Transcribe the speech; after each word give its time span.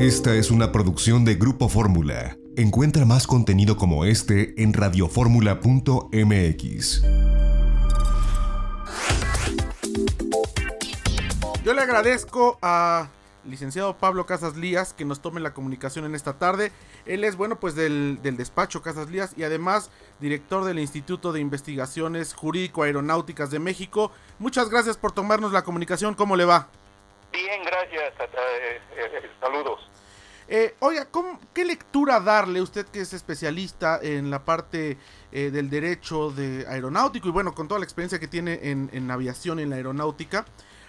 Esta 0.00 0.34
es 0.34 0.50
una 0.50 0.72
producción 0.72 1.24
de 1.26 1.34
Grupo 1.34 1.68
Fórmula. 1.68 2.38
Encuentra 2.56 3.04
más 3.04 3.26
contenido 3.26 3.76
como 3.76 4.06
este 4.06 4.54
en 4.56 4.72
radioformula.mx. 4.72 7.02
Yo 11.62 11.74
le 11.74 11.82
agradezco 11.82 12.58
a 12.62 13.10
licenciado 13.44 13.98
Pablo 13.98 14.24
Casas 14.24 14.56
Lías 14.56 14.94
que 14.94 15.04
nos 15.04 15.20
tome 15.20 15.38
la 15.38 15.52
comunicación 15.52 16.06
en 16.06 16.14
esta 16.14 16.38
tarde. 16.38 16.72
Él 17.04 17.22
es, 17.22 17.36
bueno, 17.36 17.60
pues 17.60 17.74
del, 17.74 18.20
despacho 18.22 18.80
Casas 18.80 19.10
Lías 19.10 19.34
y 19.36 19.42
además 19.42 19.90
director 20.18 20.64
del 20.64 20.78
Instituto 20.78 21.30
de 21.30 21.40
Investigaciones 21.40 22.32
Jurídico 22.32 22.84
Aeronáuticas 22.84 23.50
de 23.50 23.58
México. 23.58 24.12
Muchas 24.38 24.70
gracias 24.70 24.96
por 24.96 25.12
tomarnos 25.12 25.52
la 25.52 25.62
comunicación. 25.62 26.14
¿Cómo 26.14 26.36
le 26.36 26.46
va? 26.46 26.70
Bien, 27.32 27.62
gracias. 27.64 28.12
Eh, 28.18 28.80
eh, 28.96 29.30
saludos. 29.40 29.89
Eh, 30.52 30.74
oiga, 30.80 31.06
¿qué 31.54 31.64
lectura 31.64 32.18
darle 32.18 32.60
usted 32.60 32.84
que 32.84 33.00
es 33.00 33.12
especialista 33.12 34.00
en 34.02 34.30
la 34.30 34.44
parte 34.44 34.98
del 35.30 35.70
derecho 35.70 36.32
de 36.32 36.66
aeronáutico 36.68 37.28
y 37.28 37.30
bueno, 37.30 37.54
con 37.54 37.68
toda 37.68 37.78
la 37.78 37.84
experiencia 37.84 38.18
que 38.18 38.26
tiene 38.26 38.58
en, 38.64 38.90
en 38.92 39.08
aviación 39.12 39.60
y 39.60 39.62
en 39.62 39.70
la 39.70 39.76
aeronáutica? 39.76 40.44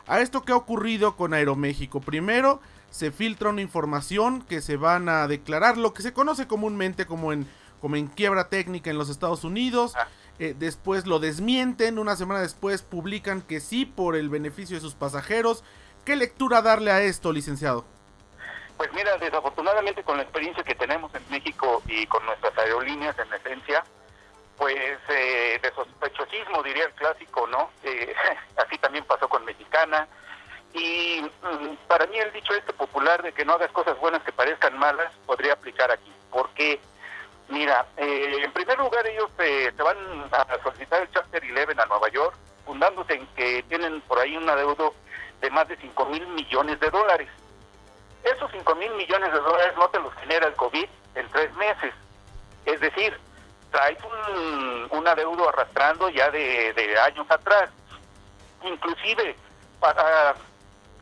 a 0.08 0.20
esto 0.22 0.44
que 0.44 0.52
ha 0.52 0.56
ocurrido 0.56 1.16
con 1.16 1.34
Aeroméxico. 1.34 2.02
Primero, 2.02 2.62
se 2.90 3.12
filtra 3.12 3.50
una 3.50 3.62
información 3.62 4.42
que 4.42 4.62
se 4.62 4.78
van 4.78 5.10
a 5.10 5.28
declarar, 5.28 5.78
lo 5.78 5.94
que 5.94 6.04
se 6.04 6.14
conoce 6.14 6.48
comúnmente 6.48 7.06
como 7.06 7.34
en, 7.34 7.48
como 7.80 7.96
en 7.96 8.08
quiebra 8.08 8.50
técnica 8.50 8.90
en 8.90 8.98
los 8.98 9.10
Estados 9.10 9.44
Unidos. 9.44 9.94
Ah. 9.96 10.08
Eh, 10.40 10.56
después 10.58 11.06
lo 11.06 11.20
desmienten, 11.20 12.00
una 12.00 12.16
semana 12.16 12.42
después 12.42 12.82
publican 12.82 13.42
que 13.42 13.60
sí 13.60 13.86
por 13.86 14.16
el 14.16 14.30
beneficio 14.30 14.76
de 14.76 14.82
sus 14.82 14.96
pasajeros. 14.96 15.64
¿Qué 16.04 16.16
lectura 16.16 16.62
darle 16.62 16.92
a 16.92 17.02
esto, 17.04 17.32
licenciado? 17.32 17.86
Pues 18.82 18.94
mira, 18.94 19.16
desafortunadamente 19.18 20.04
con 20.04 20.18
la 20.18 20.24
experiencia 20.24 20.64
que 20.64 20.74
tenemos 20.74 21.14
en 21.14 21.22
México 21.30 21.84
y 21.86 22.08
con 22.08 22.26
nuestras 22.26 22.58
aerolíneas 22.58 23.16
en 23.20 23.32
esencia, 23.32 23.84
pues 24.58 24.98
eh, 25.08 25.60
de 25.62 25.72
sospechosismo, 25.76 26.64
diría 26.64 26.86
el 26.86 26.94
clásico, 26.94 27.46
¿no? 27.46 27.70
Eh, 27.84 28.12
así 28.58 28.80
también 28.80 29.06
pasó 29.06 29.30
con 29.30 29.46
Mexicana. 29.46 30.08
Y 30.74 31.22
mm, 31.22 31.76
para 31.88 32.08
mí 32.08 32.18
el 32.18 32.34
dicho 32.34 32.56
este 32.56 32.74
popular 32.74 33.22
de 33.22 33.34
que 33.34 33.46
no 33.46 33.54
hagas 33.54 33.70
cosas 33.70 34.00
buenas 34.00 34.24
que 34.24 34.32
parezcan 34.32 34.76
malas 34.80 35.14
podría 35.28 35.54
aplicar 35.54 35.92
aquí. 35.92 36.12
Porque, 36.32 36.80
mira, 37.50 37.86
eh, 37.98 38.38
en 38.44 38.52
primer 38.52 38.80
lugar 38.80 39.06
ellos 39.06 39.30
se 39.38 39.70
van 39.78 39.98
a 40.32 40.64
solicitar 40.64 41.04
el 41.04 41.12
Chapter 41.12 41.44
11 41.44 41.80
a 41.80 41.86
Nueva 41.86 42.10
York, 42.10 42.34
fundándose 42.66 43.14
en 43.14 43.28
que 43.36 43.62
tienen 43.70 44.02
por 44.02 44.18
ahí 44.18 44.36
un 44.36 44.50
adeudo 44.50 44.96
de 45.40 45.52
más 45.52 45.68
de 45.68 45.78
5 45.78 46.04
mil 46.06 46.26
millones 46.30 46.80
de 46.80 46.90
dólares. 46.90 47.30
Esos 48.24 48.52
5 48.52 48.76
mil 48.76 48.94
millones 48.96 49.32
de 49.34 49.40
dólares 49.40 49.74
no 49.78 49.90
te 49.90 50.00
los 50.00 50.14
genera 50.16 50.48
el 50.48 50.54
COVID 50.54 50.86
en 51.16 51.30
tres 51.30 51.54
meses. 51.56 51.94
Es 52.66 52.80
decir, 52.80 53.18
traes 53.72 53.98
un, 54.04 54.88
un 54.98 55.08
adeudo 55.08 55.50
arrastrando 55.50 56.10
ya 56.10 56.30
de, 56.30 56.98
años 57.06 57.26
atrás. 57.30 57.70
Inclusive, 58.64 59.36
para 59.80 60.36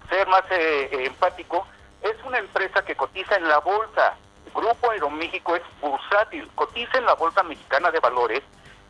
ser 0.09 0.27
más 0.27 0.43
eh, 0.51 0.89
empático, 1.05 1.67
es 2.01 2.15
una 2.23 2.37
empresa 2.37 2.83
que 2.83 2.95
cotiza 2.95 3.35
en 3.35 3.47
la 3.47 3.59
bolsa. 3.59 4.15
Grupo 4.53 4.91
Aeroméxico 4.91 5.55
es 5.55 5.61
bursátil, 5.81 6.49
cotiza 6.55 6.97
en 6.97 7.05
la 7.05 7.15
bolsa 7.15 7.43
mexicana 7.43 7.91
de 7.91 7.99
valores 7.99 8.41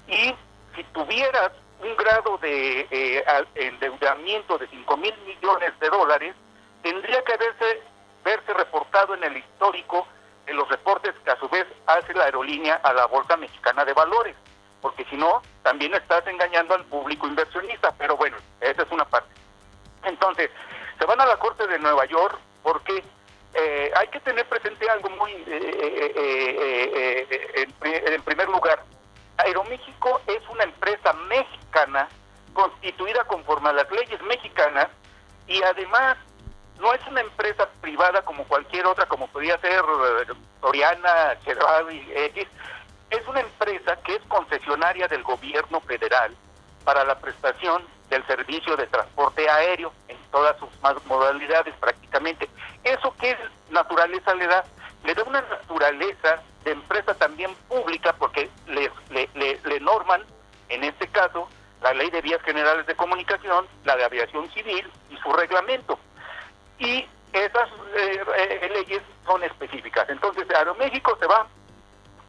y 0.08 0.34
si 0.76 0.84
tuvieras 0.94 1.52
un 1.82 1.96
grado 1.96 2.38
de 2.38 2.88
eh, 2.92 3.24
endeudamiento 3.56 4.58
de 4.58 4.68
5 4.68 4.98
mil 4.98 5.14
millones 5.26 5.78
de 5.80 5.90
dólares, 5.90 6.36
tendría 6.82 7.24
que 7.24 7.38
verse, 7.38 7.82
verse 8.24 8.54
reportado 8.54 9.14
en 9.14 9.24
el 9.24 9.38
histórico 9.38 10.08
en 10.50 10.58
los 10.58 10.68
reportes 10.68 11.14
que 11.24 11.32
a 11.32 11.40
su 11.40 11.48
vez 11.50 11.68
hace 11.86 12.14
la 12.14 12.26
aerolínea 12.26 12.76
a 12.84 12.92
la 12.94 13.06
Bolsa 13.06 13.38
Mexicana 13.38 13.86
de 13.86 13.94
Valores, 13.94 14.36
porque 14.82 15.06
si 15.06 15.16
no, 15.16 15.42
también 15.62 15.94
estás 15.94 16.26
engañando 16.26 16.74
al 16.74 16.86
público 16.86 17.28
inversionista, 17.28 17.94
pero 17.98 18.18
bueno, 18.18 18.38
esa 18.60 18.82
es 18.82 18.92
una 18.92 19.06
parte. 19.06 19.30
Entonces, 20.04 20.50
se 20.98 21.06
van 21.06 21.22
a 21.22 21.26
la 21.26 21.38
Corte 21.38 21.68
de 21.68 21.78
Nueva 21.78 22.06
York 22.06 22.40
porque 22.64 23.04
eh, 23.54 23.92
hay 23.96 24.08
que 24.08 24.20
tener 24.22 24.48
presente 24.48 24.90
algo 24.90 25.10
muy, 25.12 25.32
eh, 25.32 26.14
eh, 26.16 27.28
en, 28.08 28.24
primer 28.24 28.48
lugar, 28.50 28.84
Aeroméxico 29.38 30.22
es 30.28 30.42
una 30.50 30.64
empresa 30.64 31.14
mexicana 31.14 32.10
constituida 32.54 33.24
conforme 33.26 33.70
a 33.70 33.74
las 33.74 33.92
leyes 33.92 34.22
mexicanas 34.24 34.88
y 35.48 35.62
además 35.64 36.18
no 36.80 36.94
es 36.94 37.06
una 37.08 37.22
empresa 37.22 37.68
privada 37.82 38.22
como 38.22 38.46
cualquier 38.46 38.86
otra, 38.86 39.06
como 39.06 39.28
podría 39.28 39.58
ser 39.60 39.80
eh, 39.80 40.34
Soriana, 40.62 41.38
y 41.92 42.12
X. 42.16 42.48
Es 43.10 43.28
una 43.28 43.42
empresa 43.42 43.98
que 44.04 44.16
es 44.16 44.22
concesionaria 44.28 45.08
del 45.08 45.24
gobierno 45.24 45.82
federal 45.82 46.36
para 46.84 47.04
la 47.04 47.20
prestación 47.20 47.84
del 48.10 48.26
servicio 48.26 48.76
de 48.76 48.88
transporte 48.88 49.50
aéreo 49.50 49.92
en 50.08 50.18
todas 50.32 50.58
sus 50.58 50.70
modalidades 51.06 51.76
prácticamente. 51.80 52.50
¿Eso 52.84 53.14
qué 53.20 53.38
naturaleza 53.70 54.34
le 54.36 54.48
da? 54.48 54.64
Le 55.04 55.14
da 55.14 55.24
una 55.24 55.42
naturaleza 55.42 56.42
de 56.64 56.72
empresa 56.72 57.14
también 57.16 57.54
pública 57.68 58.14
porque 58.14 58.50
le, 58.68 58.92
le 59.34 59.80
norman, 59.80 60.24
en 60.70 60.84
este 60.84 61.08
caso, 61.08 61.48
la 61.82 61.94
ley 61.94 62.10
de 62.10 62.22
vías 62.22 62.42
generales 62.44 62.86
de 62.86 62.96
comunicación, 62.96 63.68
la 63.86 63.96
de 63.96 64.04
aviación 64.04 64.50
civil 64.52 64.90
y 65.10 65.18
su 65.18 65.32
reglamento 65.32 66.00
y 66.80 67.06
esas 67.34 67.70
eh, 67.96 68.24
eh, 68.38 68.70
leyes 68.74 69.02
son 69.26 69.44
específicas. 69.44 70.10
Entonces, 70.10 70.50
Aeroméxico 70.50 71.18
se 71.20 71.28
va 71.28 71.48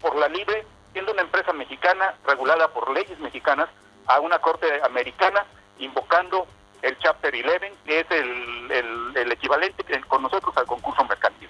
por 0.00 0.16
la 0.16 0.28
libre, 0.28 0.66
siendo 0.92 1.12
una 1.12 1.22
empresa 1.22 1.52
mexicana 1.52 2.14
regulada 2.26 2.68
por 2.68 2.90
leyes 2.90 3.18
mexicanas, 3.20 3.68
a 4.06 4.20
una 4.20 4.38
corte 4.40 4.66
americana, 4.82 5.44
invocando 5.78 6.46
el 6.82 6.98
Chapter 6.98 7.32
11, 7.34 7.72
que 7.84 8.00
es 8.00 8.10
el, 8.10 9.12
el, 9.14 9.32
equivalente 9.32 9.84
con 10.08 10.22
nosotros 10.22 10.56
al 10.56 10.66
concurso 10.66 11.04
mercantil. 11.04 11.48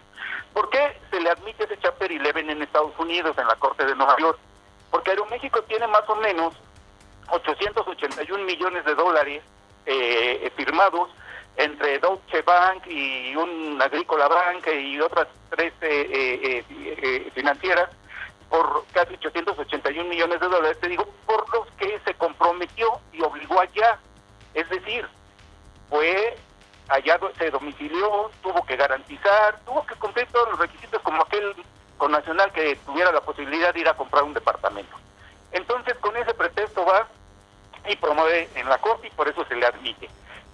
¿Por 0.52 0.68
qué 0.68 1.00
se 1.10 1.20
le 1.20 1.30
admite 1.30 1.64
ese 1.64 1.78
Chapter 1.78 2.10
11 2.10 2.40
en 2.40 2.62
Estados 2.62 2.92
Unidos, 2.98 3.38
en 3.38 3.46
la 3.46 3.56
Corte 3.56 3.86
de 3.86 3.94
Nueva 3.94 4.16
York? 4.18 4.38
Porque 4.90 5.10
Aeroméxico 5.10 5.62
tiene 5.62 5.86
más 5.86 6.06
o 6.08 6.16
menos 6.16 6.54
881 7.28 8.44
millones 8.44 8.84
de 8.84 8.94
dólares 8.94 9.42
eh, 9.86 10.52
firmados 10.56 11.08
entre 11.56 11.98
Deutsche 11.98 12.42
Bank 12.42 12.86
y 12.86 13.34
un 13.36 13.80
Agrícola 13.80 14.28
Bank 14.28 14.66
y 14.68 15.00
otras 15.00 15.28
tres 15.50 15.72
eh, 15.82 16.08
eh, 16.12 16.64
eh, 16.68 17.30
financieras 17.34 17.90
por 18.48 18.84
casi 18.92 19.14
881 19.14 20.08
millones 20.08 20.40
de 20.40 20.48
dólares, 20.48 20.78
te 20.80 20.88
digo, 20.88 21.06
por 21.26 21.48
los 21.54 21.68
que 21.78 22.00
se 22.04 22.14
comprometió 22.14 22.98
y 23.12 23.22
obligó 23.22 23.60
allá. 23.60 23.98
Es 24.54 24.68
decir, 24.68 25.06
fue 25.88 26.36
allá 26.88 27.20
se 27.38 27.50
domicilió, 27.50 28.30
tuvo 28.42 28.64
que 28.66 28.76
garantizar, 28.76 29.60
tuvo 29.64 29.86
que 29.86 29.94
cumplir 29.94 30.26
todos 30.32 30.50
los 30.50 30.58
requisitos 30.58 31.00
como 31.02 31.22
aquel 31.22 31.54
con 31.96 32.10
Nacional 32.10 32.50
que 32.52 32.76
tuviera 32.86 33.12
la 33.12 33.20
posibilidad 33.20 33.72
de 33.72 33.80
ir 33.80 33.88
a 33.88 33.94
comprar 33.94 34.24
un 34.24 34.34
departamento. 34.34 34.96
Entonces, 35.52 35.94
con 35.98 36.16
ese 36.16 36.34
pretexto 36.34 36.84
va 36.84 37.06
y 37.88 37.94
promueve 37.96 38.48
en 38.54 38.68
la 38.68 38.78
corte 38.78 39.06
y 39.06 39.10
por 39.10 39.28
eso 39.28 39.44
se 39.44 39.54
le 39.54 39.66
admite. 39.66 40.08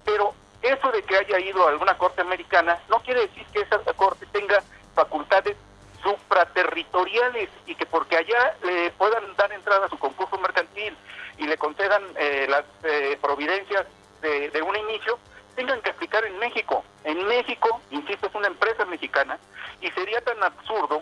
Pero 0.05 0.33
eso 0.61 0.91
de 0.91 1.03
que 1.03 1.17
haya 1.17 1.39
ido 1.39 1.65
a 1.65 1.71
alguna 1.71 1.97
corte 1.97 2.21
americana 2.21 2.79
no 2.89 2.99
quiere 2.99 3.21
decir 3.21 3.45
que 3.53 3.61
esa 3.61 3.79
corte 3.93 4.25
tenga 4.31 4.63
facultades 4.95 5.55
supraterritoriales 6.01 7.49
y 7.65 7.75
que 7.75 7.85
porque 7.85 8.17
allá 8.17 8.55
le 8.63 8.91
puedan 8.91 9.35
dar 9.35 9.51
entrada 9.51 9.85
a 9.85 9.89
su 9.89 9.97
concurso 9.97 10.37
mercantil 10.37 10.95
y 11.37 11.45
le 11.45 11.57
concedan 11.57 12.03
eh, 12.15 12.47
las 12.49 12.65
eh, 12.83 13.17
providencias 13.21 13.85
de, 14.21 14.61
un 14.61 14.75
inicio, 14.75 15.19
tengan 15.55 15.79
que 15.81 15.91
aplicar 15.91 16.25
en 16.25 16.37
México. 16.39 16.83
En 17.03 17.25
México, 17.27 17.79
insisto, 17.91 18.27
es 18.27 18.35
una 18.35 18.47
empresa 18.47 18.83
mexicana 18.85 19.37
y 19.79 19.89
sería 19.91 20.19
tan 20.21 20.43
absurdo 20.43 21.01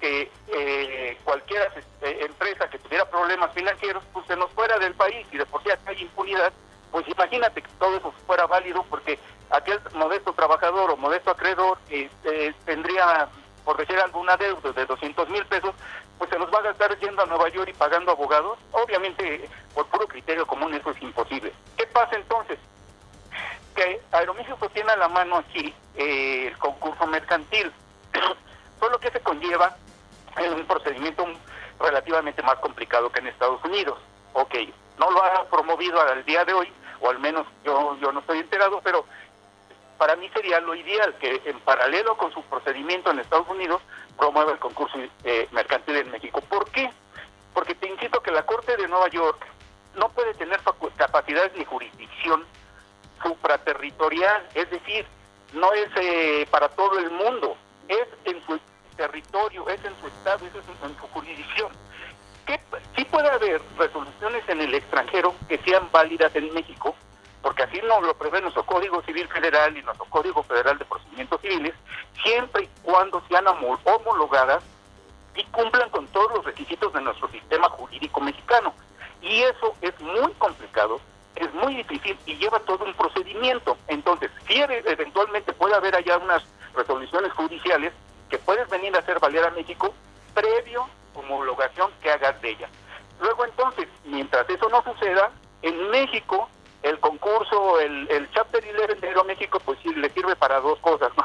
que 0.00 0.30
eh, 0.48 1.18
cualquier 1.24 1.70
empresa 2.00 2.68
que 2.68 2.78
tuviera 2.78 3.08
problemas 3.08 3.52
financieros 3.52 4.02
pues 4.12 4.26
se 4.26 4.36
nos 4.36 4.50
fuera 4.52 4.78
del 4.78 4.94
país 4.94 5.26
y 5.30 5.38
de 5.38 5.46
por 5.46 5.62
sí 5.62 5.70
acá 5.70 5.90
hay 5.90 6.02
impunidad 6.02 6.52
pues 6.94 7.08
imagínate 7.08 7.60
que 7.60 7.68
todo 7.80 7.96
eso 7.96 8.12
fuera 8.24 8.46
válido 8.46 8.84
porque 8.84 9.18
aquel 9.50 9.80
modesto 9.94 10.32
trabajador 10.32 10.92
o 10.92 10.96
modesto 10.96 11.32
acreedor 11.32 11.76
que 11.88 12.08
eh, 12.22 12.54
tendría, 12.64 13.26
por 13.64 13.76
decir 13.76 13.98
alguna 13.98 14.36
deuda 14.36 14.70
de 14.70 14.86
200 14.86 15.28
mil 15.28 15.44
pesos, 15.46 15.74
pues 16.18 16.30
se 16.30 16.38
los 16.38 16.54
va 16.54 16.60
a 16.60 16.70
gastar 16.70 16.96
yendo 17.00 17.20
a 17.20 17.26
Nueva 17.26 17.48
York 17.48 17.68
y 17.68 17.76
pagando 17.76 18.12
abogados. 18.12 18.60
Obviamente, 18.70 19.50
por 19.74 19.88
puro 19.88 20.06
criterio 20.06 20.46
común, 20.46 20.72
eso 20.72 20.90
es 20.90 21.02
imposible. 21.02 21.52
¿Qué 21.76 21.84
pasa 21.88 22.14
entonces? 22.14 22.60
Que 23.74 24.00
Aeroméxico 24.12 24.68
tiene 24.68 24.92
a 24.92 24.96
la 24.96 25.08
mano 25.08 25.38
aquí 25.38 25.74
eh, 25.96 26.46
el 26.46 26.56
concurso 26.58 27.08
mercantil, 27.08 27.72
solo 28.78 29.00
que 29.00 29.10
se 29.10 29.18
conlleva 29.18 29.76
en 30.36 30.54
un 30.54 30.64
procedimiento 30.64 31.26
relativamente 31.80 32.40
más 32.44 32.54
complicado 32.60 33.10
que 33.10 33.18
en 33.18 33.26
Estados 33.26 33.64
Unidos. 33.64 33.98
Ok, 34.32 34.54
no 34.96 35.10
lo 35.10 35.24
ha 35.24 35.44
promovido 35.46 36.00
al 36.00 36.24
día 36.24 36.44
de 36.44 36.54
hoy, 36.54 36.72
o 37.04 37.10
al 37.10 37.18
menos 37.18 37.46
yo, 37.64 37.96
yo 38.00 38.12
no 38.12 38.20
estoy 38.20 38.38
enterado, 38.38 38.80
pero 38.82 39.04
para 39.98 40.16
mí 40.16 40.28
sería 40.30 40.58
lo 40.60 40.74
ideal 40.74 41.14
que 41.18 41.42
en 41.44 41.60
paralelo 41.60 42.16
con 42.16 42.32
su 42.32 42.42
procedimiento 42.44 43.10
en 43.10 43.18
Estados 43.18 43.48
Unidos 43.48 43.82
promueva 44.16 44.52
el 44.52 44.58
concurso 44.58 44.98
eh, 45.24 45.46
mercantil 45.52 45.96
en 45.96 46.10
México. 46.10 46.40
¿Por 46.48 46.70
qué? 46.70 46.90
Porque 47.52 47.74
te 47.74 47.88
insisto 47.88 48.22
que 48.22 48.32
la 48.32 48.46
Corte 48.46 48.76
de 48.78 48.88
Nueva 48.88 49.08
York 49.08 49.38
no 49.96 50.08
puede 50.08 50.32
tener 50.34 50.60
capacidades 50.96 51.52
ni 51.56 51.64
jurisdicción 51.66 52.44
supraterritorial, 53.22 54.48
es 54.54 54.70
decir, 54.70 55.06
no 55.52 55.72
es 55.74 55.88
eh, 55.96 56.46
para 56.50 56.70
todo 56.70 56.98
el 56.98 57.10
mundo, 57.10 57.56
es 57.86 58.08
en 58.24 58.44
su 58.46 58.58
territorio, 58.96 59.68
es 59.68 59.84
en 59.84 59.94
su 60.00 60.06
estado, 60.06 60.46
es 60.46 60.54
en 60.54 60.96
su, 60.98 61.06
jurisdicción. 61.08 61.68
¿Qué, 61.68 61.72
sí 61.72 62.23
puede 63.14 63.30
haber 63.30 63.62
resoluciones 63.78 64.42
en 64.48 64.60
el 64.60 64.74
extranjero 64.74 65.36
que 65.48 65.58
sean 65.58 65.88
válidas 65.92 66.34
en 66.34 66.52
México, 66.52 66.96
porque 67.42 67.62
así 67.62 67.80
nos 67.86 68.02
lo 68.02 68.12
prevé 68.14 68.40
nuestro 68.40 68.66
Código 68.66 69.00
Civil 69.02 69.28
Federal 69.28 69.76
y 69.76 69.82
nuestro 69.82 70.04
Código 70.06 70.42
Federal 70.42 70.76
de 70.78 70.84
Procedimientos 70.84 71.40
Civiles, 71.40 71.74
siempre 72.24 72.64
y 72.64 72.68
cuando 72.82 73.22
sean 73.28 73.46
homologadas 73.46 74.64
y 75.36 75.44
cumplan 75.44 75.90
con 75.90 76.08
todos 76.08 76.32
los 76.34 76.44
requisitos 76.44 76.92
de 76.92 77.02
nuestro 77.02 77.28
sistema 77.28 77.68
jurídico 77.68 78.20
mexicano. 78.20 78.74
Y 79.22 79.42
eso 79.42 79.76
es 79.80 79.98
muy 80.00 80.32
complicado, 80.32 81.00
es 81.36 81.54
muy 81.54 81.76
difícil 81.76 82.18
y 82.26 82.34
lleva 82.34 82.58
todo 82.58 82.84
un 82.84 82.94
procedimiento. 82.94 83.78
Entonces, 83.86 84.32
si 84.48 84.60
eventualmente 84.60 85.52
puede 85.52 85.76
haber 85.76 85.94
allá 85.94 86.18
unas 86.18 86.42
resoluciones 86.74 87.32
judiciales 87.34 87.92
que 88.28 88.38
puedes 88.38 88.68
venir 88.70 88.96
a 88.96 88.98
hacer 88.98 89.20
valer 89.20 89.44
a 89.44 89.50
México 89.50 89.94
previo 90.34 90.88
homologación 91.14 91.92
que 92.02 92.10
hagas 92.10 92.42
de 92.42 92.50
ella. 92.50 92.68
Luego 93.20 93.44
entonces, 93.44 93.88
mientras 94.04 94.48
eso 94.48 94.68
no 94.68 94.82
suceda, 94.82 95.30
en 95.62 95.90
México 95.90 96.48
el 96.82 96.98
concurso, 97.00 97.80
el, 97.80 98.06
el 98.10 98.30
Chapter 98.32 98.62
11 98.62 98.94
de 98.96 99.08
Aeroméxico, 99.08 99.58
pues 99.60 99.78
sí 99.82 99.94
le 99.94 100.10
sirve 100.10 100.36
para 100.36 100.60
dos 100.60 100.78
cosas, 100.80 101.10
¿no? 101.16 101.24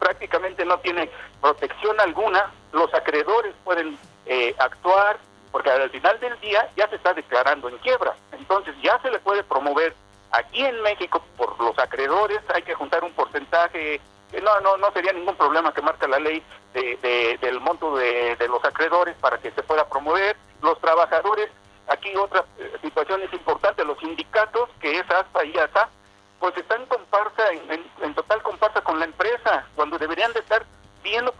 Prácticamente 0.00 0.56
no 0.70 0.78
tiene 0.78 1.10
protección 1.40 1.98
alguna, 2.00 2.50
los 2.72 2.92
acreedores 2.94 3.54
pueden 3.64 3.98
eh, 4.26 4.54
actuar, 4.58 5.18
porque 5.50 5.70
al 5.70 5.90
final 5.90 6.18
del 6.20 6.38
día 6.40 6.68
ya 6.76 6.88
se 6.88 6.96
está 6.96 7.12
declarando 7.12 7.68
en 7.68 7.76
quiebra, 7.78 8.14
entonces 8.32 8.74
ya 8.82 8.98
se 9.02 9.10
le 9.10 9.18
puede 9.18 9.42
promover 9.42 9.94
aquí 10.30 10.64
en 10.64 10.80
México 10.82 11.22
por 11.36 11.60
los 11.60 11.76
acreedores, 11.78 12.38
hay 12.54 12.62
que 12.62 12.74
juntar 12.74 13.02
un 13.02 13.12
porcentaje, 13.12 14.00
no, 14.42 14.60
no, 14.60 14.76
no 14.76 14.92
sería 14.92 15.12
ningún 15.12 15.34
problema 15.34 15.74
que 15.74 15.82
marca 15.82 16.06
la 16.06 16.20
ley 16.20 16.40
de, 16.72 17.36
del 17.40 17.58
monto 17.58 17.96
de, 17.96 18.36
los 18.48 18.64
acreedores 18.64 19.16
para 19.16 19.38
que 19.38 19.50
se 19.50 19.62
pueda 19.64 19.84
promover, 19.88 20.36
los 20.62 20.80
trabajadores 20.80 21.50
Aquí 21.90 22.14
otra 22.14 22.44
eh, 22.58 22.72
situación 22.82 23.20
es 23.22 23.32
importante, 23.32 23.84
los 23.84 23.98
sindicatos, 23.98 24.68
que 24.80 24.96
es 24.96 25.10
ASPA 25.10 25.44
y 25.44 25.58
ASA, 25.58 25.88
pues 26.38 26.56
están 26.56 26.86
comparsa, 26.86 27.42
en, 27.50 28.14
total 28.14 28.42
comparsa 28.42 28.80
con 28.80 29.00
la 29.00 29.06
empresa, 29.06 29.66
cuando 29.74 29.98
deberían 29.98 30.32
de 30.32 30.38
estar 30.38 30.64
viendo 31.02 31.32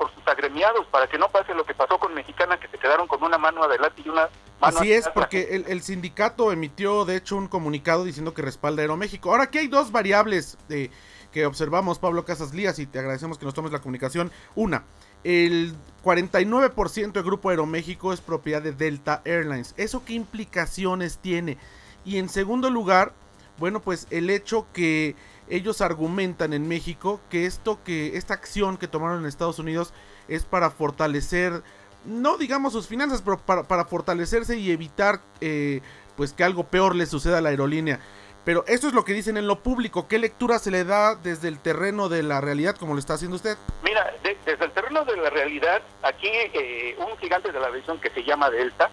para 0.91 1.07
que 1.07 1.19
no 1.19 1.29
pase 1.29 1.55
lo 1.55 1.65
que 1.65 1.75
pasó 1.75 1.99
con 1.99 2.15
Mexicana, 2.15 2.59
que 2.59 2.69
se 2.69 2.79
quedaron 2.79 3.07
con 3.07 3.23
una 3.23 3.39
mano 3.39 3.63
adelante 3.63 4.03
y 4.05 4.09
una 4.09 4.29
mano 4.61 4.79
Así 4.79 4.93
es, 4.93 5.09
porque 5.09 5.65
el, 5.67 5.83
sindicato 5.83 6.53
emitió 6.53 7.05
de 7.05 7.17
hecho 7.17 7.37
un 7.37 7.49
comunicado 7.49 8.05
diciendo 8.05 8.35
que 8.35 8.43
respalda 8.43 8.83
Aeroméxico. 8.83 9.31
Ahora 9.31 9.45
aquí 9.45 9.59
hay 9.59 9.69
dos 9.69 9.91
variables 9.91 10.59
de, 10.69 10.91
que 11.33 11.47
observamos, 11.47 11.99
Pablo 11.99 12.25
Casas 12.25 12.53
Lías, 12.53 12.79
y 12.79 12.87
te 12.87 12.99
agradecemos 12.99 13.39
que 13.39 13.45
nos 13.45 13.55
tomes 13.55 13.73
la 13.73 13.81
comunicación. 13.81 14.31
Una, 14.55 14.85
el 15.25 15.75
49% 16.05 17.13
del 17.13 17.23
grupo 17.23 17.51
Aeroméxico 17.51 18.13
es 18.13 18.21
propiedad 18.21 18.63
de 18.63 18.73
Delta 18.73 19.23
Airlines. 19.25 19.75
¿Eso 19.77 20.05
qué 20.05 20.15
implicaciones 20.15 21.19
tiene? 21.19 21.57
Y 22.05 22.19
en 22.19 22.29
segundo 22.29 22.71
lugar, 22.71 23.13
bueno, 23.59 23.81
pues 23.81 24.07
el 24.11 24.31
hecho 24.31 24.67
que 24.73 25.15
ellos 25.49 25.81
argumentan 25.81 26.53
en 26.53 26.69
México 26.69 27.21
que 27.29 27.45
esto 27.45 27.83
que 27.85 28.17
esta 28.17 28.35
acción 28.35 28.77
que 28.77 28.89
tomaron 28.89 29.21
en 29.21 29.27
Estados 29.27 29.59
Unidos 29.59 29.93
es 30.31 30.45
para 30.45 30.71
fortalecer 30.71 31.63
no 32.05 32.39
digamos 32.39 32.73
sus 32.73 32.87
finanzas, 32.87 33.23
pero 33.23 33.39
para, 33.39 33.85
fortalecerse 33.85 34.57
y 34.57 34.71
evitar 34.71 35.21
eh, 35.43 35.83
pues 36.17 36.33
que 36.33 36.45
algo 36.45 36.65
peor 36.65 36.95
le 36.95 37.07
suceda 37.07 37.39
a 37.39 37.41
la 37.41 37.51
aerolínea. 37.51 38.01
Pero 38.45 38.65
eso 38.67 38.89
es 38.89 38.95
lo 38.95 39.05
que 39.05 39.13
dicen 39.13 39.37
en 39.37 39.47
lo 39.47 39.61
público. 39.61 40.09
¿Qué 40.09 40.19
lectura 40.19 40.59
se 40.59 40.71
le 40.71 40.85
da 40.85 41.15
desde 41.15 41.49
el 41.49 41.59
terreno 41.59 42.09
de 42.09 42.23
la 42.23 42.41
realidad, 42.41 42.75
como 42.77 42.95
lo 42.95 42.99
está 42.99 43.15
haciendo 43.15 43.37
usted? 43.37 43.57
Mira, 43.83 44.15
desde 44.23 44.65
el 44.65 44.71
terreno 44.71 45.05
de 45.05 45.17
la 45.17 45.31
realidad, 45.31 45.83
aquí 46.03 46.29
eh, 46.29 46.97
un 46.99 47.17
gigante 47.19 47.53
de 47.53 47.61
la 47.61 47.67
aviación 47.67 48.01
que 48.01 48.11
se 48.11 48.25
llama 48.25 48.49
Delta, 48.51 48.91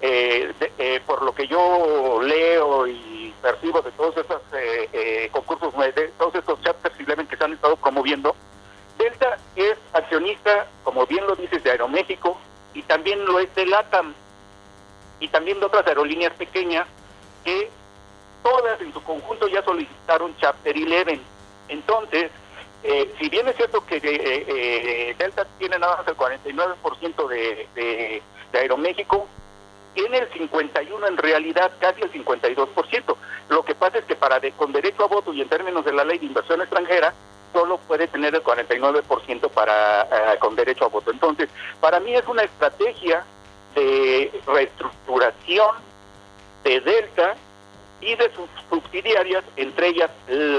eh, 0.00 0.52
eh, 0.78 1.00
por 1.06 1.22
lo 1.22 1.34
que 1.34 1.46
yo 1.46 2.20
leo 2.22 2.86
y 2.86 3.32
percibo 3.40 3.82
de 3.82 3.92
todos 3.92 4.16
estos 4.16 4.42
concursos, 5.30 5.72
de 5.94 6.08
todos 6.18 6.34
estos 6.34 6.60
chapters 6.62 6.96
que 6.96 7.36
se 7.36 7.44
han 7.44 7.52
estado 7.52 7.76
promoviendo, 7.76 8.34
como 10.84 11.06
bien 11.06 11.26
lo 11.26 11.36
dices, 11.36 11.62
de 11.62 11.70
Aeroméxico 11.70 12.38
y 12.74 12.82
también 12.82 13.24
lo 13.24 13.38
es 13.38 13.54
de 13.54 13.66
LATAM 13.66 14.14
y 15.20 15.28
también 15.28 15.60
de 15.60 15.66
otras 15.66 15.86
aerolíneas 15.86 16.32
pequeñas 16.34 16.86
que 17.44 17.70
todas 18.42 18.80
en 18.80 18.92
su 18.92 19.02
conjunto 19.02 19.48
ya 19.48 19.62
solicitaron 19.62 20.36
Chapter 20.38 20.76
11. 20.76 21.20
Entonces, 21.68 22.30
eh, 22.82 23.12
si 23.18 23.28
bien 23.28 23.48
es 23.48 23.56
cierto 23.56 23.84
que 23.86 23.96
eh, 23.96 24.00
eh, 24.02 25.16
Delta 25.18 25.46
tiene 25.58 25.78
nada 25.78 25.96
más 25.96 26.08
el 26.08 26.16
49% 26.16 27.28
de, 27.28 27.68
de, 27.74 28.22
de 28.52 28.58
Aeroméxico, 28.58 29.26
tiene 29.94 30.18
el 30.18 30.32
51 30.32 31.06
en 31.06 31.16
realidad, 31.16 31.72
casi 31.80 32.02
el 32.02 32.12
52%. 32.12 33.16
Lo 33.48 33.64
que 33.64 33.74
pasa 33.74 33.98
es 33.98 34.04
que 34.04 34.14
para 34.14 34.40
con 34.52 34.72
derecho 34.72 35.04
a 35.04 35.08
voto 35.08 35.32
y 35.32 35.40
en 35.40 35.48
términos 35.48 35.84
de 35.84 35.92
la 35.92 36.04
ley 36.04 36.18
de 36.18 36.26
inversión 36.26 36.60
extranjera, 36.60 37.14
solo 37.56 37.78
puede 37.78 38.06
tener 38.06 38.34
el 38.34 38.44
49% 38.44 39.48
para 39.48 40.36
con 40.40 40.54
derecho 40.56 40.84
a 40.84 40.88
voto. 40.88 41.10
Entonces, 41.10 41.48
para 41.80 42.00
mí 42.00 42.14
es 42.14 42.26
una 42.28 42.42
estrategia 42.42 43.24
de 43.74 44.30
reestructuración 44.46 45.74
de 46.64 46.80
Delta 46.82 47.34
y 48.02 48.14
de 48.14 48.30
sus 48.34 48.50
subsidiarias, 48.68 49.42
entre 49.56 49.88
ellas 49.88 50.10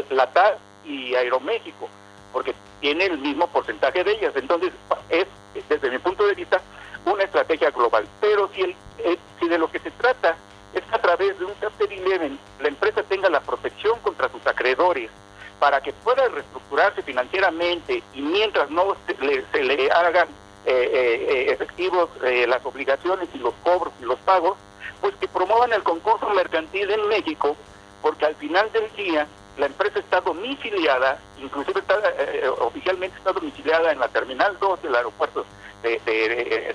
la 0.10 0.26
TAS 0.34 0.56
y 0.86 1.14
Aeroméxico, 1.14 1.88
porque 2.34 2.56
tiene 2.80 3.06
el 3.06 3.20
mismo 3.20 3.46
porcentaje 3.46 4.04
de 4.04 4.14
ellas. 4.14 4.34
Entonces, 4.36 4.72
es, 5.10 5.28
desde 5.70 5.92
mi 5.92 6.00
punto 6.00 6.26
de 6.26 6.34
vista, 6.34 6.60
una 7.06 7.26
estrategia 7.26 7.70
global. 7.70 8.08
Pero 8.20 8.50
si, 8.56 8.62
el, 8.62 8.76
eh, 9.04 9.20
si 9.40 9.48
de 9.48 9.60
lo 9.60 9.70
que 9.70 9.78
se 9.80 9.92
trata 9.92 10.36
es 10.74 10.82
que 10.82 10.96
a 10.96 11.02
través 11.02 11.38
de 11.38 11.46
un 11.46 11.54
Chapter 11.62 11.90
11 11.92 12.32
la 12.60 12.68
empresa 12.68 13.04
tenga 13.04 13.30
la 13.30 13.42
protección 13.42 14.00
contra 14.00 14.30
sus 14.30 14.46
acreedores 14.48 15.12
para 15.60 15.82
que 15.82 15.94
pueda 15.94 16.28
reestructurarse 16.28 17.02
financieramente 17.02 18.04
y 18.14 18.22
mientras 18.22 18.70
no 18.70 18.96
se 19.06 19.64
le, 19.64 19.92
hagan 19.92 20.28
eh, 20.66 21.26
eh, 21.30 21.52
efectivos 21.52 22.10
las 22.22 22.66
obligaciones 22.66 23.30
y 23.34 23.40
los 23.40 23.54
cobros 23.64 23.94
y 24.02 24.06
los 24.06 24.20
pagos, 24.20 24.58
pues 25.02 25.16
que 25.16 25.28
promuevan 25.28 25.74
el 25.74 25.84
concurso 25.84 26.30
mercantil 26.30 26.90
en 26.90 27.08
México, 27.08 27.56
porque 28.02 28.26
al 28.26 28.36
final 28.36 28.72
del 28.72 28.92
día 28.96 29.28
la 29.58 29.66
empresa 29.66 30.00
está 30.00 30.22
domiciliada, 30.22 31.20
inclusive 31.42 31.80
está, 31.80 31.96
eh, 31.98 32.42
eh, 32.44 32.50
oficialmente 32.60 33.18
está 33.18 33.34
domiciliada 33.34 33.92
en 33.92 34.00
la 34.00 34.08
Terminal 34.10 34.58
2 34.60 34.82
del 34.84 34.96
aeropuerto 34.96 35.46
de, 35.82 36.00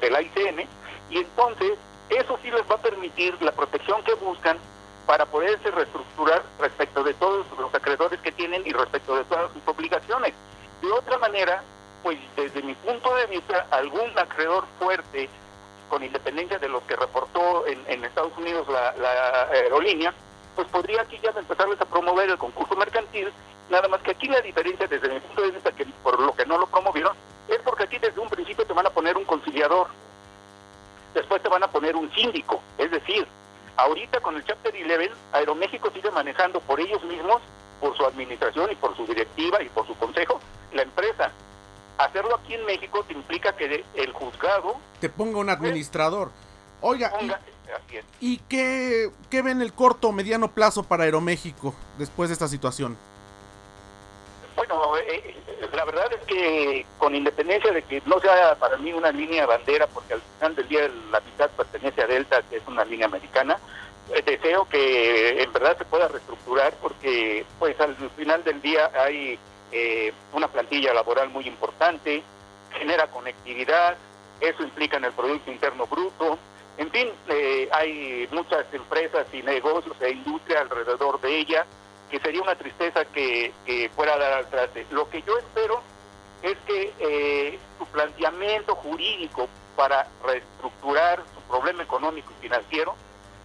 de, 0.01 0.11
la 0.11 0.23
ICN, 0.23 0.67
y 1.11 1.19
entonces 1.19 1.73
eso 2.09 2.39
sí 2.43 2.51
les 2.51 2.63
va 2.63 2.77
a 2.77 2.83
permitir 2.83 3.41
la 3.43 3.53
protección 3.53 4.03
que 4.05 4.15
buscan 4.15 4.59
para 5.13 5.27
poderse 5.27 5.71
reestructurar 5.71 6.43
respecto 6.59 7.05
de 7.05 7.13
todos 7.13 7.45
los 7.59 7.75
acreedores 7.75 8.19
que 8.21 8.33
tienen 8.33 8.63
y 8.65 8.73
respecto 8.73 9.15
de 9.15 9.25
todas 9.25 9.53
sus 9.53 9.61
obligaciones. 9.67 10.33
De 10.81 10.91
otra 10.91 11.19
manera, 11.19 11.63
pues 12.03 12.19
desde 12.35 12.63
mi 12.63 12.75
punto 12.77 13.15
de 13.17 13.27
vista, 13.27 13.67
algún 13.73 14.19
acreedor 14.19 14.65
fuerte 14.79 15.29
con 15.91 16.03
independencia 16.03 16.59
de 16.59 16.71
lo 16.71 16.87
que 16.87 16.97
reportó 16.97 17.67
en, 17.67 18.03
Estados 18.03 18.33
Unidos 18.39 18.67
la, 18.69 19.49
aerolínea, 19.53 20.15
pues 20.57 20.67
podría 20.69 21.03
aquí 21.03 21.21
ya 21.23 21.29
empezarles 21.39 21.79
a 21.83 21.85
promover 21.85 22.31
el 22.31 22.39
concurso 22.39 22.75
mercantil, 22.75 23.31
nada 23.69 23.89
más 23.89 24.01
que 24.01 24.13
aquí 24.13 24.29
la 24.29 24.41
diferencia 24.41 24.87
desde 24.87 25.11
mi 25.11 25.21
punto 25.21 25.43
de 25.43 25.51
vista, 25.51 25.73
que 25.73 25.85
por 26.03 26.19
lo 26.19 26.35
que 26.35 26.47
no 26.47 26.57
lo 26.57 26.67
promovieron, 26.69 27.15
es 27.49 27.59
porque 27.59 27.85
aquí 27.85 27.99
desde 27.99 28.19
un 28.19 28.31
principio 28.31 28.65
te 28.65 28.73
van 28.73 28.87
a 28.87 28.91
poner 28.91 29.19
un 29.19 29.27
conciliador, 29.27 29.89
después 31.13 31.43
te 31.43 31.51
van 31.51 31.65
a 31.65 31.71
poner 31.71 31.97
un 31.97 32.11
síndico, 32.15 32.63
es 32.79 32.91
decir, 32.91 33.29
ahorita 33.77 34.21
con 34.21 34.37
el 34.37 34.45
Chapter 34.45 34.75
11, 34.75 35.11
Aeroméxico 35.33 35.91
sigue 35.91 36.11
manejando 36.11 36.61
por 36.61 36.81
ellos 36.81 37.03
mismos, 37.05 37.41
por 37.81 37.97
su 37.97 38.05
administración 38.05 38.71
y 38.71 38.77
por 38.77 38.97
su 38.97 39.07
directiva 39.07 39.63
y 39.63 39.69
por 39.69 39.87
su 39.87 39.97
consejo, 39.97 40.41
la 40.73 40.83
empresa. 40.83 41.31
Hacerlo 41.99 42.37
aquí 42.37 42.55
en 42.55 42.65
México 42.65 43.05
te 43.07 43.13
implica 43.13 43.55
que 43.57 43.85
el 43.95 44.13
juzgado... 44.13 44.77
Te 45.01 45.09
ponga 45.09 45.39
un 45.39 45.51
administrador. 45.51 46.31
Oiga, 46.81 47.13
¿y, 48.21 48.39
qué, 48.49 49.11
qué 49.31 49.43
ven 49.43 49.63
el 49.63 49.73
corto 49.73 50.09
o 50.09 50.13
mediano 50.13 50.51
plazo 50.51 50.83
para 50.83 51.05
Aeroméxico 51.05 51.75
después 51.99 52.29
de 52.29 52.35
esta 52.35 52.49
situación? 52.49 52.97
Eh, 55.13 55.35
eh, 55.47 55.69
la 55.75 55.85
verdad 55.85 56.11
es 56.13 56.25
que 56.27 56.87
con 56.99 57.15
independencia 57.15 57.71
de 57.71 57.83
que 57.83 58.03
no 58.07 58.19
sea 58.21 58.55
para 58.55 58.79
mí 58.79 58.93
una 58.93 59.13
línea 59.13 59.47
bandera, 59.47 59.87
porque 59.87 60.15
al 60.15 60.23
final 60.23 60.57
del 60.57 60.69
día 60.69 60.91
la 61.11 61.21
mitad 61.21 61.51
pertenece 61.51 62.03
a 62.03 62.07
Delta, 62.07 62.43
que 62.49 62.57
es 62.57 62.63
una 62.67 62.85
línea 62.85 63.07
americana, 63.07 63.59
deseo 64.25 64.69
que 64.69 65.43
en 65.43 65.53
verdad 65.53 65.77
se 65.79 65.85
pueda 65.85 66.09
reestructurar 66.09 66.75
porque 66.83 67.47
pues 67.59 67.79
al 67.81 67.97
final 68.17 68.45
del 68.45 68.61
día 68.61 68.91
hay 68.95 69.39
eh, 69.71 70.13
una 70.33 70.49
plantilla 70.49 70.93
laboral 70.93 71.29
muy 71.31 71.47
importante, 71.47 72.23
genera 72.73 73.07
conectividad, 73.09 73.97
eso 74.41 74.63
implica 74.63 74.97
en 74.97 75.05
el 75.05 75.13
Producto 75.13 75.51
Interno 75.51 75.87
Bruto, 75.87 76.39
en 76.79 76.91
fin, 76.91 77.09
eh, 77.29 77.69
hay 77.71 78.29
muchas 78.33 78.65
empresas 78.73 79.27
y 79.33 79.43
negocios 79.43 79.97
e 80.01 80.11
industria 80.11 80.61
alrededor 80.61 81.21
de 81.21 81.39
ella, 81.39 81.67
que 82.13 82.21
sería 82.21 82.43
una 82.43 82.55
tristeza 82.55 83.07
que, 83.07 83.91
fuera 83.97 84.13
a 84.15 84.19
dar 84.19 84.33
al 84.35 84.47
traste. 84.51 84.87
Lo 84.91 85.09
que 85.09 85.23
yo 85.23 85.39
espero 85.39 85.81
es 86.43 86.59
que 86.67 86.93
eh, 86.99 87.59
su 87.79 87.87
planteamiento 87.87 88.75
jurídico 88.75 89.49
para 89.77 90.07
reestructurar 90.23 91.23
su 91.35 91.41
problema 91.49 91.83
económico 91.83 92.31
y 92.37 92.43
financiero 92.43 92.95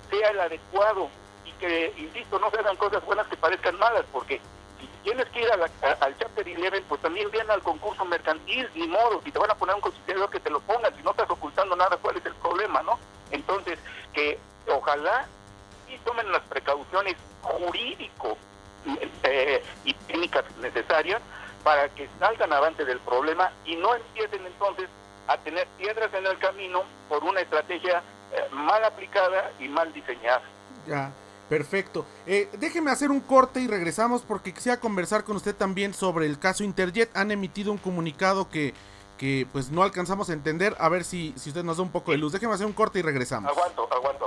sea 0.10 0.32
el 0.32 0.42
adecuado 0.42 1.10
y 1.46 1.54
que, 1.54 1.94
insisto, 1.96 2.40
no 2.40 2.52
se 2.52 2.60
hagan 2.60 2.76
cosas 2.76 3.06
buenas 3.06 3.26
que 3.28 3.38
parezcan 3.38 3.80
malas, 3.80 4.04
porque 4.12 4.42
si 4.82 4.88
tienes 5.02 5.28
que 5.30 5.44
ir 5.44 5.50
al 5.50 6.18
Chapter 6.18 6.46
11, 6.46 6.82
pues 6.90 7.02
también 7.02 7.32
viene 7.32 7.54
al 7.54 7.64
concurso 7.64 8.04
mercantil, 8.04 8.70
ni 8.76 8.86
modo, 8.90 9.22
si 9.24 9.32
te 9.32 9.40
van 9.40 9.52
a 9.52 9.56
poner 9.56 9.76
un 9.76 9.82
considerador 9.82 10.30
que 10.30 10.42
te 10.42 10.50
lo 10.50 10.60
pongan, 10.60 10.94
si 10.94 11.04
no 11.04 11.12
estás 11.12 11.30
ocultando 11.30 11.74
nada, 11.78 11.96
¿cuál 12.02 12.18
es 12.18 12.26
el 12.26 12.36
problema, 12.36 12.82
no? 12.84 13.00
Entonces, 13.32 13.80
que 14.12 14.38
ojalá 14.68 15.26
y 15.88 15.98
tomen 16.00 16.30
las 16.34 16.42
precauciones 16.44 17.16
jurídico 17.42 18.38
eh, 19.24 19.64
y 19.86 19.94
técnicas 19.94 20.46
necesarias 20.62 21.22
para 21.64 21.90
que 21.90 22.08
salgan 22.20 22.54
avante 22.54 22.86
del 22.86 23.00
problema 23.00 23.52
y 23.66 23.76
no 23.76 23.94
empiecen 23.96 24.46
entonces 24.46 24.88
a 25.28 25.38
tener 25.38 25.68
piedras 25.78 26.14
en 26.14 26.26
el 26.26 26.38
camino 26.40 26.84
por 27.10 27.24
una 27.24 27.42
estrategia 27.42 28.02
eh, 28.32 28.48
mal 28.52 28.84
aplicada 28.84 29.52
y 29.60 29.68
mal 29.68 29.92
diseñada. 29.94 30.42
Ya, 30.88 31.12
perfecto. 31.50 32.06
Eh, 32.26 32.50
déjeme 32.54 32.92
hacer 32.92 33.12
un 33.12 33.20
corte 33.20 33.60
y 33.60 33.68
regresamos 33.68 34.22
porque 34.22 34.54
quisiera 34.54 34.80
conversar 34.80 35.24
con 35.24 35.36
usted 35.36 35.56
también 35.56 35.94
sobre 35.94 36.26
el 36.26 36.40
caso 36.40 36.64
Interjet. 36.64 37.10
Han 37.16 37.32
emitido 37.32 37.72
un 37.72 37.78
comunicado 37.78 38.50
que, 38.50 38.74
que 39.18 39.46
pues 39.52 39.70
no 39.70 39.84
alcanzamos 39.84 40.30
a 40.30 40.34
entender. 40.34 40.76
A 40.80 40.88
ver 40.88 41.04
si, 41.04 41.34
si 41.36 41.50
usted 41.50 41.64
nos 41.64 41.78
da 41.78 41.84
un 41.84 41.92
poco 41.92 42.12
de 42.12 42.18
luz. 42.18 42.32
Déjeme 42.32 42.54
hacer 42.54 42.66
un 42.66 42.74
corte 42.74 43.00
y 43.00 43.02
regresamos. 43.02 43.52
Aguanto, 43.52 43.84
aguanto, 43.92 44.26
aguanto. 44.26 44.27